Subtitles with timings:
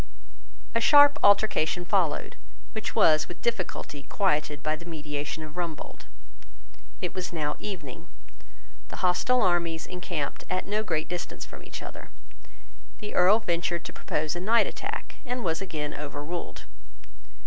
[0.73, 2.35] A sharp altercation followed,
[2.71, 6.05] which was with difficulty quieted by the mediation of Rumbold.
[7.01, 8.07] It was now evening.
[8.87, 12.09] The hostile armies encamped at no great distance from each other.
[12.97, 16.63] The Earl ventured to propose a night attack, and was again overruled.